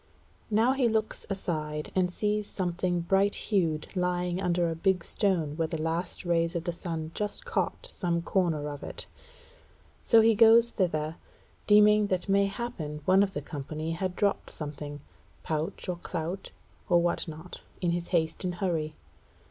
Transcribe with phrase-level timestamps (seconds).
[0.49, 5.67] Now he looks aside, and sees something bright hued lying under a big stone where
[5.67, 9.05] the last rays of the sun just caught some corner of it.
[10.03, 11.17] So he goes thither,
[11.67, 15.01] deeming that mayhappen one of the company had dropped something,
[15.43, 16.49] pouch or clout,
[16.89, 18.95] or what not, in his haste and hurry.